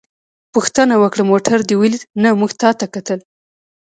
[0.53, 3.19] پوښتنه وکړه: موټر دې ولید؟ نه، موږ تا ته کتل.